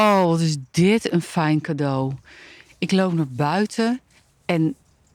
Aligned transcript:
Oh, 0.00 0.24
wat 0.24 0.40
is 0.40 0.56
dit 0.70 1.12
een 1.12 1.22
fijn 1.22 1.60
cadeau. 1.60 2.12
Ik 2.78 2.92
loop 2.92 3.12
naar 3.12 3.28
buiten 3.28 4.00
en 4.46 4.74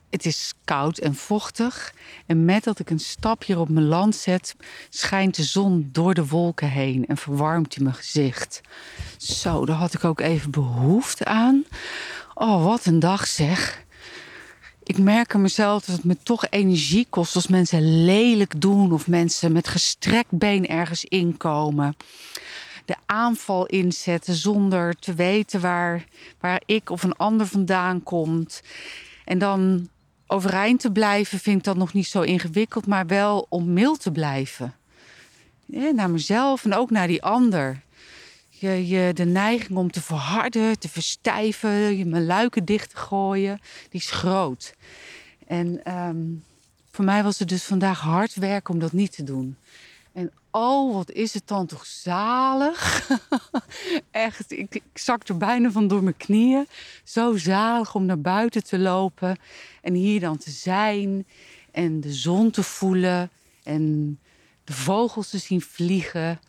het 0.10 0.26
is 0.26 0.54
koud 0.64 0.98
en 0.98 1.16
vochtig. 1.16 1.94
En 2.26 2.46
met 2.46 2.64
dat 2.64 2.80
ik 2.80 2.90
een 2.90 3.00
stapje 3.00 3.60
op 3.60 3.70
mijn 3.70 3.86
land 3.86 4.16
zet, 4.16 4.56
schijnt 4.90 5.36
de 5.36 5.44
zon 5.44 5.90
door 5.92 6.14
de 6.14 6.28
wolken 6.28 6.70
heen 6.70 7.06
en 7.08 7.18
verwarmt 7.18 7.76
hij 7.76 7.84
mijn 7.84 7.96
gezicht. 7.96 8.62
Zo, 9.18 9.66
daar 9.66 9.76
had 9.76 9.94
ik 9.94 10.04
ook 10.04 10.20
even 10.20 10.52
behoefte 10.52 11.26
aan. 11.26 11.64
Oh, 12.34 12.64
wat 12.64 12.86
een 12.86 13.00
dag 13.00 13.28
zeg. 13.28 13.84
Ik 14.84 14.98
merk 14.98 15.36
aan 15.36 15.42
mezelf 15.42 15.86
dat 15.86 15.96
het 15.96 16.06
me 16.06 16.18
toch 16.24 16.46
energie 16.50 17.08
kost 17.10 17.36
als 17.36 17.48
mensen 17.48 18.06
lelijk 18.06 18.62
doen 18.62 18.92
of 18.92 19.08
mensen 19.08 19.52
met 19.52 19.68
gestrekt 19.68 20.32
been 20.32 20.68
ergens 20.68 21.06
inkomen 21.06 21.96
de 22.86 22.96
aanval 23.06 23.66
inzetten 23.66 24.36
zonder 24.36 24.96
te 24.96 25.14
weten 25.14 25.62
waar, 25.62 26.06
waar 26.40 26.62
ik 26.66 26.90
of 26.90 27.04
een 27.04 27.16
ander 27.16 27.48
vandaan 27.48 28.04
komt. 28.04 28.62
En 29.26 29.38
dan 29.38 29.90
overeind 30.28 30.80
te 30.80 30.92
blijven 30.92 31.40
vind 31.40 31.58
ik 31.58 31.64
dat 31.64 31.78
nog 31.78 31.94
niet 31.94 32.08
zo 32.08 32.22
ingewikkeld, 32.22 32.88
maar 32.88 33.08
wel 33.08 33.46
om 33.50 33.74
mild 33.74 34.02
te 34.02 34.12
blijven. 34.12 34.76
Naar 35.66 36.10
mezelf 36.10 36.66
en 36.66 36.74
ook 36.74 36.90
naar 36.90 37.08
die 37.08 37.24
ander. 37.24 37.84
Je, 38.50 38.88
je, 38.88 39.14
de 39.14 39.26
neiging 39.26 39.78
om 39.78 39.92
te 39.92 40.02
verharden, 40.02 40.80
te 40.80 40.90
verstijven, 40.90 41.98
je 41.98 42.06
mijn 42.06 42.26
luiken 42.26 42.66
dicht 42.66 42.90
te 42.90 42.98
gooien, 42.98 43.60
die 43.90 44.00
is 44.02 44.12
groot. 44.12 44.74
En 45.48 45.94
um, 45.94 46.44
voor 46.92 47.06
mij 47.06 47.24
was 47.24 47.40
het 47.40 47.50
dus 47.50 47.64
vandaag 47.64 48.00
hard 48.00 48.36
werken 48.36 48.74
om 48.74 48.80
dat 48.80 48.92
niet 48.92 49.16
te 49.16 49.24
doen. 49.24 49.58
En 50.16 50.32
oh, 50.52 50.94
wat 50.94 51.12
is 51.12 51.34
het 51.34 51.48
dan 51.48 51.66
toch 51.66 51.86
zalig. 51.86 53.10
Echt, 54.12 54.52
ik, 54.52 54.76
ik 54.76 54.84
zak 54.94 55.28
er 55.28 55.38
bijna 55.38 55.72
van 55.72 55.88
door 55.88 56.04
mijn 56.04 56.18
knieën. 56.18 56.68
Zo 57.04 57.38
zalig 57.38 57.96
om 57.96 58.06
naar 58.06 58.22
buiten 58.22 58.64
te 58.64 58.80
lopen 58.80 59.38
en 59.82 59.94
hier 59.94 60.20
dan 60.20 60.38
te 60.38 60.52
zijn 60.52 61.28
en 61.72 62.02
de 62.02 62.14
zon 62.14 62.52
te 62.52 62.64
voelen 62.64 63.30
en 63.64 64.20
de 64.64 64.74
vogels 64.74 65.30
te 65.30 65.38
zien 65.38 65.62
vliegen. 65.62 66.40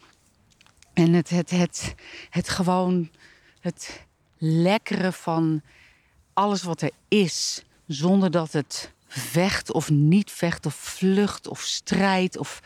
En 0.92 1.12
het, 1.12 1.30
het, 1.30 1.50
het, 1.50 1.94
het 2.30 2.48
gewoon, 2.48 3.10
het 3.60 4.04
lekkere 4.38 5.12
van 5.12 5.62
alles 6.32 6.62
wat 6.62 6.82
er 6.82 6.90
is, 7.08 7.64
zonder 7.86 8.30
dat 8.30 8.52
het 8.52 8.94
vecht 9.08 9.72
of 9.72 9.90
niet 9.90 10.30
vecht 10.30 10.66
of 10.66 10.74
vlucht 10.74 11.48
of 11.48 11.60
strijdt 11.60 12.38
of 12.38 12.60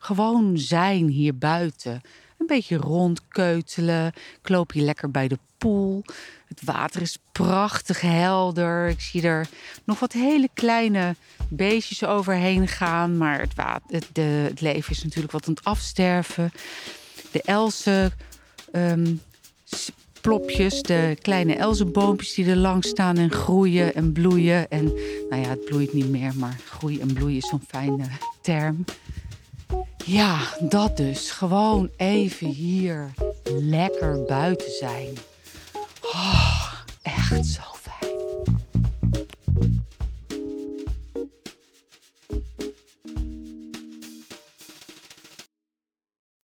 gewoon 0.00 0.58
zijn 0.58 1.08
hier 1.08 1.38
buiten. 1.38 2.00
Een 2.38 2.46
beetje 2.46 2.76
rondkeutelen. 2.76 4.12
Ik 4.42 4.48
loop 4.48 4.72
hier 4.72 4.82
lekker 4.82 5.10
bij 5.10 5.28
de 5.28 5.38
poel. 5.58 6.04
Het 6.48 6.64
water 6.64 7.02
is 7.02 7.18
prachtig 7.32 8.00
helder. 8.00 8.88
Ik 8.88 9.00
zie 9.00 9.22
er 9.22 9.48
nog 9.84 9.98
wat 9.98 10.12
hele 10.12 10.48
kleine 10.54 11.16
beestjes 11.48 12.04
overheen 12.04 12.68
gaan. 12.68 13.16
Maar 13.16 13.46
het, 13.86 14.08
de, 14.12 14.20
het 14.22 14.60
leven 14.60 14.90
is 14.90 15.04
natuurlijk 15.04 15.32
wat 15.32 15.46
aan 15.46 15.54
het 15.54 15.64
afsterven. 15.64 16.52
De 17.30 17.42
elzen 17.42 18.12
um, 18.72 19.20
de 20.26 21.16
kleine 21.22 21.54
elzenboompjes 21.54 22.34
die 22.34 22.46
er 22.46 22.56
lang 22.56 22.84
staan 22.84 23.16
en 23.16 23.30
groeien 23.30 23.94
en 23.94 24.12
bloeien. 24.12 24.70
En 24.70 24.84
nou 25.30 25.42
ja, 25.42 25.48
het 25.48 25.64
bloeit 25.64 25.92
niet 25.92 26.08
meer, 26.08 26.32
maar 26.36 26.56
groeien 26.68 27.00
en 27.00 27.12
bloeien 27.12 27.36
is 27.36 27.48
zo'n 27.48 27.62
fijne 27.68 28.04
term. 28.40 28.84
Ja, 30.04 30.38
dat 30.60 30.96
dus. 30.96 31.30
Gewoon 31.30 31.90
even 31.96 32.46
hier 32.46 33.10
lekker 33.44 34.22
buiten 34.22 34.70
zijn. 34.70 35.14
Oh, 36.02 36.72
echt 37.02 37.46
zo 37.46 37.62
fijn. 37.72 38.16